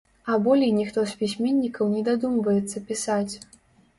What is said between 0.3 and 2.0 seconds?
А болей ніхто з пісьменнікаў